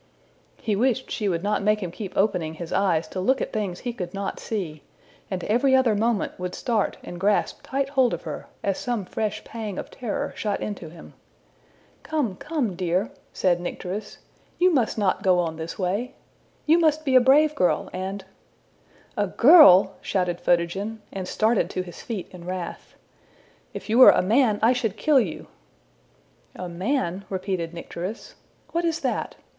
[0.59, 3.81] ''He wished she would not make him keep opening his eyes to look at things
[3.81, 4.81] he could not see;
[5.29, 9.43] and every other moment would start and grasp tight hold of her, as some fresh
[9.43, 11.13] pang of terror shot into him.
[12.03, 14.17] ``Come, come, dear!'' said Nycteris,
[14.59, 16.15] ``you must not go on this way.
[16.65, 18.25] You must be a brave girl, and''
[19.19, 22.95] ``A girl!'' shouted Photogen, and started to his feet in wrath.
[23.75, 25.45] ``If you were a man, I should kill you.''
[26.55, 28.33] ``A man?'' repeated Nycteris.
[28.73, 29.35] ``What is that?